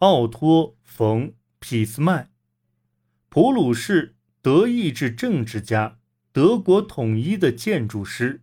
[0.00, 2.28] 奥托·冯·俾斯麦。
[3.30, 5.98] 普鲁士德意志政治家，
[6.32, 8.42] 德国统一的建筑师，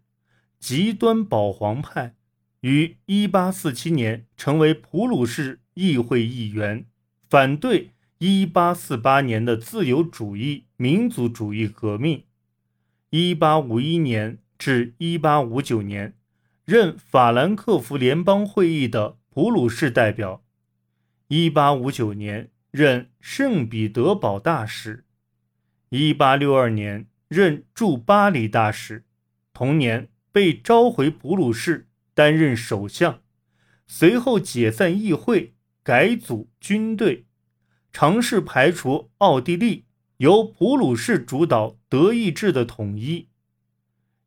[0.59, 2.15] 极端保皇派，
[2.61, 6.87] 于1847年成为普鲁士议会议员，
[7.29, 12.23] 反对1848年的自由主义民族主义革命。
[13.11, 16.17] 1851年至1859年，
[16.65, 20.43] 任法兰克福联邦会议的普鲁士代表。
[21.33, 22.49] 1859年。
[22.73, 25.05] 任圣彼得堡大使，
[25.89, 29.05] 一八六二年任驻巴黎大使，
[29.53, 33.21] 同年被召回普鲁士担任首相，
[33.85, 35.53] 随后解散议会，
[35.83, 37.27] 改组军队，
[37.91, 39.85] 尝试排除奥地利，
[40.17, 43.29] 由普鲁士主导德意志的统一。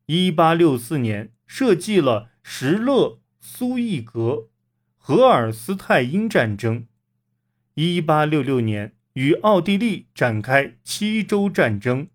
[0.05, 4.47] 一八六四年设计了石勒苏伊格
[4.95, 6.87] 荷尔斯泰因战争。
[7.79, 12.07] 一八六六年，与奥地利展开七州战争。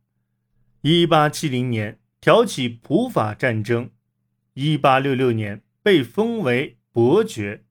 [0.80, 3.90] 一八七零年，挑起普法战争。
[4.54, 7.62] 一八六六年，被封为伯爵。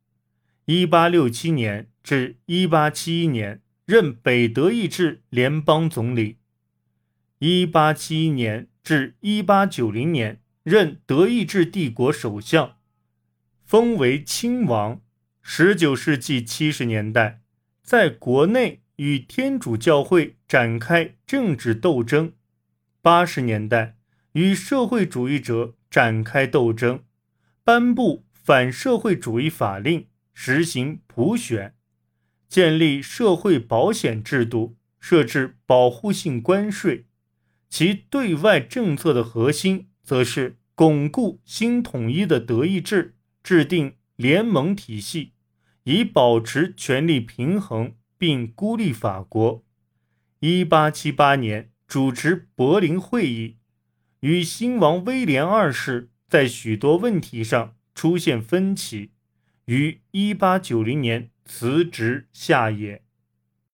[0.63, 6.37] 一八六七年至一八七一年，任北德意志联邦总理。
[7.39, 12.77] 一八七一年至一八九零年，任德意志帝国首相，
[13.65, 15.01] 封为亲王。
[15.41, 17.40] 十九世纪七十年代。
[17.91, 22.31] 在国内与天主教会展开政治斗争，
[23.01, 23.97] 八十年代
[24.31, 27.03] 与社会主义者展开斗争，
[27.65, 31.75] 颁布反社会主义法令，实行普选，
[32.47, 37.07] 建立社会保险制度，设置保护性关税。
[37.67, 45.33] 其对外政策的核心则是巩固新统一的德意志，制定联盟体系。
[45.83, 49.63] 以保持权力平衡并孤立法国。
[50.39, 53.57] 一八七八年主持柏林会议，
[54.21, 59.11] 与新王威廉二世在许多问题上出现分歧，
[59.65, 63.03] 于一八九零年辞职下野。